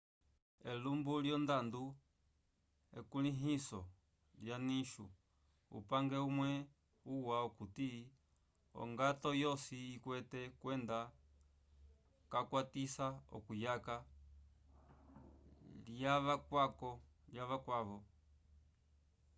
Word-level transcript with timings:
elumbu 0.71 1.13
lyondando 1.23 1.83
ekulĩhiso 2.99 3.81
lya 4.43 4.57
nicho 4.67 5.05
upange 5.77 6.17
umwe 6.29 6.49
uwa 7.13 7.35
okuti 7.47 7.89
ongato 8.81 9.29
yosi 9.43 9.77
ikwete 9.95 10.41
kwenda 10.59 10.97
kayukwatisa 12.31 13.07
okuyaka 13.37 13.95
l'avakwavo 15.95 17.93